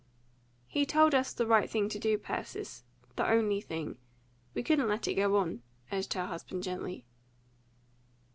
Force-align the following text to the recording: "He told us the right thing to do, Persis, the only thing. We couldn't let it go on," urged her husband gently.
"He 0.65 0.83
told 0.83 1.13
us 1.13 1.31
the 1.31 1.45
right 1.45 1.69
thing 1.69 1.87
to 1.89 1.99
do, 1.99 2.17
Persis, 2.17 2.83
the 3.17 3.29
only 3.29 3.61
thing. 3.61 3.99
We 4.55 4.63
couldn't 4.63 4.87
let 4.87 5.07
it 5.07 5.13
go 5.13 5.35
on," 5.37 5.61
urged 5.91 6.13
her 6.15 6.25
husband 6.25 6.63
gently. 6.63 7.05